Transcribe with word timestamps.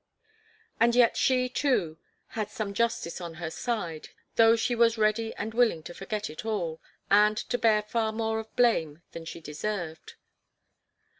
And 0.79 0.95
yet 0.95 1.15
she, 1.15 1.47
too, 1.47 1.99
had 2.29 2.49
some 2.49 2.73
justice 2.73 3.21
on 3.21 3.35
her 3.35 3.51
side, 3.51 4.09
though 4.35 4.55
she 4.55 4.73
was 4.73 4.97
ready 4.97 5.31
and 5.35 5.53
willing 5.53 5.83
to 5.83 5.93
forget 5.93 6.27
it 6.27 6.43
all, 6.43 6.81
and 7.11 7.37
to 7.37 7.59
bear 7.59 7.83
far 7.83 8.11
more 8.11 8.39
of 8.39 8.55
blame 8.55 9.03
than 9.11 9.25
she 9.25 9.39
deserved. 9.41 10.15